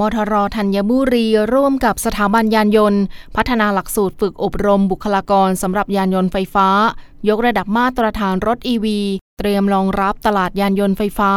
[0.00, 3.02] มทรธัญบุรี ร่วมกับสถาบันยานยนต์
[3.36, 6.68] พัฒนาหลักสูตรฝึกอบรมบุคลากรสำหรับยานยนต์ไฟฟ้า
[7.28, 8.86] ยกระดับมาตรฐานรถ EV
[9.38, 11.32] เตรียมรองรับตลาดยานยนต์ไฟฟ้า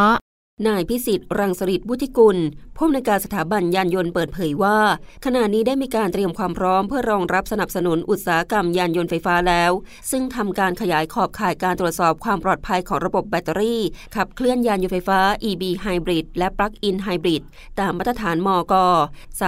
[0.68, 2.38] นายพิสิทธิ์รังสริตบุธิกุล
[2.78, 4.78] ผู้อำนวยการสถาบันยานยนต์เปิดเผยว่า
[5.26, 9.72] ขณะนี้ได้มีการเตรียมความพร้อมเพื่อรองรับสนับสนุนอุตสาหกรรมยานยนต์ไฟฟ้าแล้ว
[10.12, 13.82] ซึ่งทำการขยายขอบข่ายการตรวจสอบความปลอดภัยของระบบแบตเตอรี่
[14.16, 17.42] ขับเคลื่อนยานยนต์ไฟฟ้า EB Hybrid และ Plug-in Hybrid
[17.80, 18.74] ตามมาตรฐานมก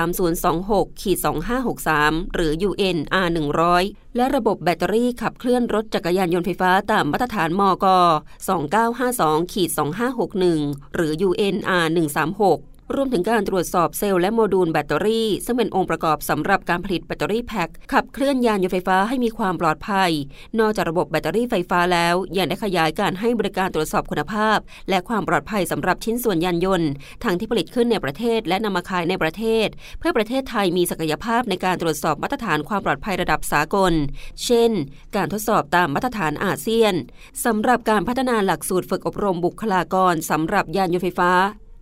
[0.01, 3.83] 3026-2563 หรือ UN R100
[4.15, 7.85] และระบบแบตเตอรี่ขับเคลื่อนรถจักรยานยนต์ไฟฟ้าตามมาตรฐานมอก
[10.81, 11.55] 2952-2561 หรือ UN
[11.85, 20.11] R136 รวมถึงการตรวจสอบเซลล์และโมดูลแบตเตอรี่ ซึ่งเป็นองค์ประกอบสำหรับการผลิตแบตเตอรี่แพ็คขับเคลื่อนยานยนต์ไฟฟ้าให้มีความปลอดภัย
[20.59, 24.57] นอกจากระบบแบตเตอรี่ไฟฟ้าแล้วยังได้ขยายการให้บริการตรวจสอบคุณภาพ
[24.89, 26.89] และความปลอดภัยสำหรับชิ้นส่วนยานยนต์
[27.23, 29.67] ทั้งที่ผลิตขึ้นในประเทศ และนำมาขายในประเทศ
[29.99, 33.93] เพื่อประเทศไทยมีศักยภาพในการตรวจสอบมาตรฐานความปลอดภัยระดับสากล
[34.45, 34.71] เช่น
[35.15, 36.93] การทดสอบตามมาตรฐานอาเซียน
[37.45, 41.33] สำหรับการพัฒนาหลักสูตรฝึกอบรมบุคลากรสำหรับยานยนต์ไฟฟ้า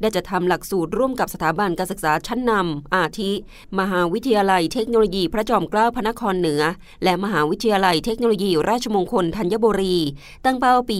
[0.01, 3.31] ได้จะทำหลักสูตรร่วมกับสถาบันการศึกษาชั้นนำอาทิ
[3.79, 6.61] มหาวิทยาลัยเทคโนโลยีพระจอมเกล้าพระนครเหนือ
[7.03, 9.97] และมหาวิทยาลัยเทคโนโลยีราชมงคลธัญบุรี
[10.45, 10.97] ตั้งเป้าปี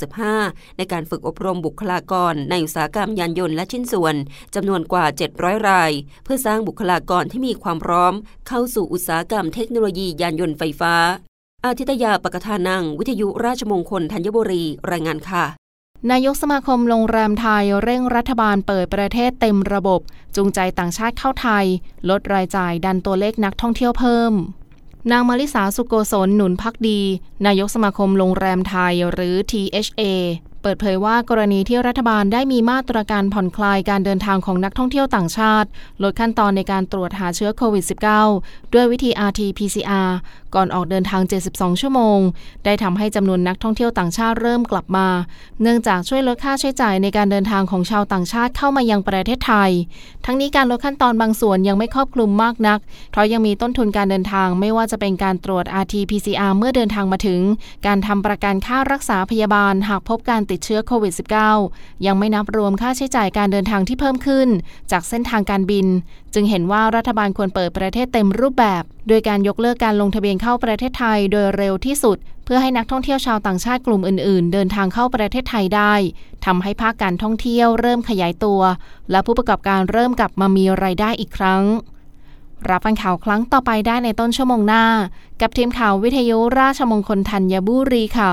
[0.00, 4.14] 2565 ในการฝึกอบรมบุคลากรในอุตสาหกรรมยานยนต์และชิ้นส่วน
[4.54, 5.04] จำนวนกว่า
[5.36, 5.92] 700 ราย
[6.24, 8.14] เพื่อสร้างบุคลากรที่มีความพร้อม
[8.48, 10.94] เข้าสู่อุตสาหกรรมเทคโนโลยียานยนต์ไฟฟ้า
[11.64, 15.65] อาทิตยาปกทานัง วิทยุราชมงคลธัญบุรี รายงานค่ะ
[16.10, 20.00] นายกสมาคมโรงแรมไทยเร่งรัฐบาลเปิดประเทศเต็มระบบ
[20.36, 21.64] จูงใจต่างชาติเข้าไทย
[22.10, 24.32] ลดรายจ่ายดันตัวเลขนักท่องเที่ยวเพิ่ม
[25.10, 27.00] นางมาริสาสุโกศลหนุนพักดี
[27.46, 30.00] นายกสมาคมโรงแรมไทยหรือ THA
[30.68, 35.68] เปิดเผยว่ากรณีที่รัฐบาลได้มีมาตรการผ่อนคลายการเดินทางของนักท่องเที่ยวต่างชาติ
[36.02, 37.84] ลดขั้นตอนในการตรวจหาเชื้อโควิด
[38.28, 40.10] -19 ด้วยวิธี RT-PCR
[40.54, 41.22] ก่อนออกเดินทาง
[41.52, 42.18] 72 ชั่วโมง
[42.64, 45.08] ได้ทำให้จำนวนนักท่องเที่ยวต่างชาติเริ่มกลับมา
[45.62, 49.70] เนื่องจากช่วยลดค่าใช้จ่ายในการเดินทางของชาวต่างชาติเข้ามายังประเทศไทย
[50.24, 52.78] ทั้งนี้การลดขั้นตอนบางส่วนยังไม่ครอบคลุมมากนัก
[53.10, 57.40] เพราะยังมีต้นทุนการเดินทาง ไม่ว่าจะเป็นการตรวจ RT-PCR เมื่อเดินทางมาถึง
[57.86, 61.12] การทำประกันค่ารักษาพยาบาลหากพบการติดเชื้อโควิด
[61.58, 64.48] -19 ยังไม่นับรวมค่าใช้จ่ายการเดินทางที่เพิ่มขึ้น
[64.90, 65.86] จากเส้นทางการบิน
[66.34, 75.94] จึงเห็นว่ารัฐบาลควรเปิดประเทศเต็มรูปแบบ โดยการยกเลิกการลงทะเบียนเข้าประเทศไทยโดยเร็วที่สุด เพื่อให้นักท่องเที่ยวชาวต่างชาติกลุ่มอื่น ๆ เดินทางเข้าประเทศไทยได้
[76.44, 78.60] ทำให้ภาคการท่องเที่ยวเริ่มขยายตัว
[79.10, 81.64] และผู้ประกอบการเริ่มกลับมามีรายได้อีกครั้ง
[82.70, 84.84] รับฟังข่าวครั้งต่อไปได้ในต้นชั่วโมงหน้า
[85.40, 88.32] กับทีมข่าววิทยุราชมงคลธัญบุรีค่ะ